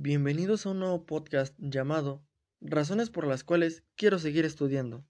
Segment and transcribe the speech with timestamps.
[0.00, 2.22] Bienvenidos a un nuevo podcast llamado
[2.60, 5.04] Razones por las cuales quiero seguir estudiando.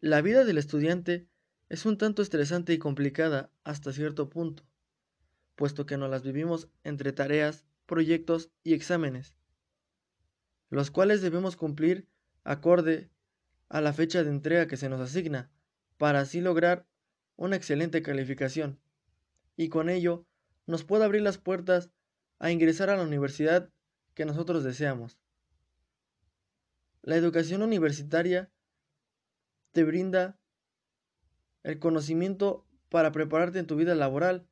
[0.00, 1.28] La vida del estudiante
[1.68, 4.64] es un tanto estresante y complicada hasta cierto punto,
[5.54, 9.36] puesto que nos las vivimos entre tareas, proyectos y exámenes,
[10.68, 12.08] los cuales debemos cumplir
[12.42, 13.08] acorde
[13.68, 15.48] a la fecha de entrega que se nos asigna,
[15.96, 16.88] para así lograr
[17.36, 18.80] una excelente calificación,
[19.56, 20.26] y con ello
[20.66, 21.92] nos pueda abrir las puertas
[22.38, 23.70] a ingresar a la universidad
[24.14, 25.18] que nosotros deseamos.
[27.02, 28.50] La educación universitaria
[29.72, 30.38] te brinda
[31.62, 34.46] el conocimiento para prepararte en tu vida laboral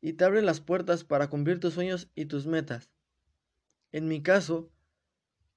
[0.00, 2.90] y te abre las puertas para cumplir tus sueños y tus metas.
[3.92, 4.70] En mi caso,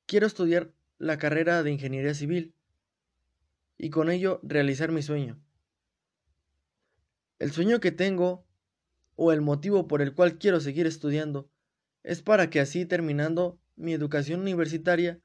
[0.05, 2.53] quiero estudiar la carrera de ingeniería civil
[3.77, 5.39] y con ello realizar mi sueño.
[7.39, 8.45] El sueño que tengo
[9.15, 11.49] o el motivo por el cual quiero seguir estudiando
[12.07, 15.19] es para que así terminando mi educación universitaria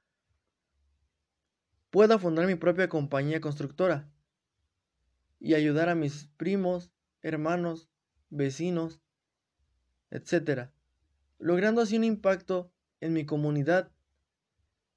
[1.91, 4.11] pueda fundar mi propia compañía constructora
[5.39, 6.91] y ayudar a mis primos,
[7.23, 7.89] hermanos,
[8.31, 9.01] vecinos,
[10.11, 10.73] etc.,
[11.39, 13.93] logrando así un impacto en mi comunidad,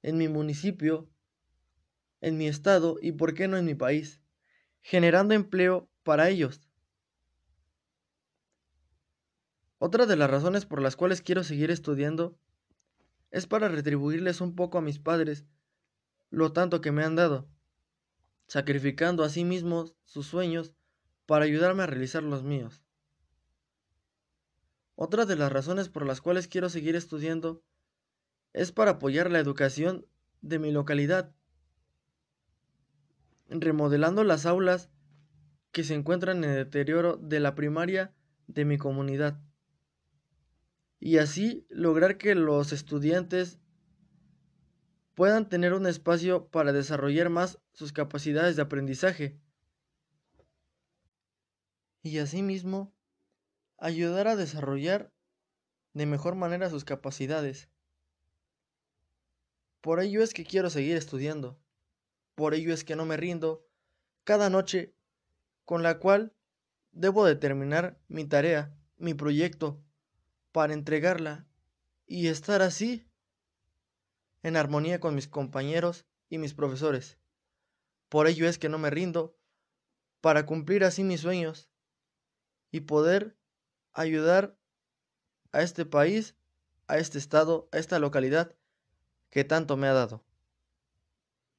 [0.02, 1.08] en mi municipio,
[2.20, 4.20] en mi estado y, por qué no, en mi país,
[4.80, 6.65] generando empleo para ellos.
[9.78, 12.38] Otra de las razones por las cuales quiero seguir estudiando
[13.30, 15.44] es para retribuirles un poco a mis padres
[16.30, 17.46] lo tanto que me han dado,
[18.46, 20.74] sacrificando a sí mismos sus sueños
[21.26, 22.82] para ayudarme a realizar los míos.
[24.94, 27.62] Otra de las razones por las cuales quiero seguir estudiando
[28.54, 30.06] es para apoyar la educación
[30.40, 31.34] de mi localidad,
[33.48, 34.88] remodelando las aulas
[35.70, 38.14] que se encuentran en deterioro de la primaria
[38.46, 39.38] de mi comunidad
[40.98, 43.58] y así lograr que los estudiantes
[45.14, 49.40] puedan tener un espacio para desarrollar más sus capacidades de aprendizaje
[52.02, 52.94] y asimismo
[53.78, 55.12] ayudar a desarrollar
[55.92, 57.68] de mejor manera sus capacidades.
[59.80, 61.58] Por ello es que quiero seguir estudiando,
[62.34, 63.66] por ello es que no me rindo
[64.24, 64.94] cada noche
[65.64, 66.34] con la cual
[66.92, 69.82] debo determinar mi tarea, mi proyecto,
[70.56, 71.44] para entregarla
[72.06, 73.06] y estar así
[74.42, 77.18] en armonía con mis compañeros y mis profesores.
[78.08, 79.36] Por ello es que no me rindo
[80.22, 81.68] para cumplir así mis sueños
[82.70, 83.36] y poder
[83.92, 84.56] ayudar
[85.52, 86.36] a este país,
[86.86, 88.56] a este estado, a esta localidad
[89.28, 90.24] que tanto me ha dado.